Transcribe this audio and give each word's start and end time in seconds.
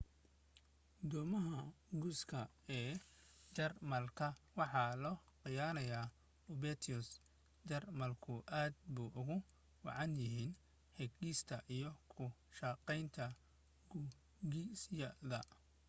doomaha 1.09 1.57
gujiska 2.01 2.39
ee 2.79 2.91
jarmalka 3.55 4.27
waxa 4.59 4.83
loo 5.03 5.17
yaqaanay 5.55 5.89
u-boats 6.51 7.07
jarmalku 7.69 8.33
aad 8.59 8.73
bay 8.93 9.09
ugu 9.19 9.35
wacnaayeen 9.85 10.51
hagista 10.97 11.55
iyo 11.75 11.89
ku 12.11 12.23
shaqaynta 12.57 13.23
gujisyadooda 14.51 15.39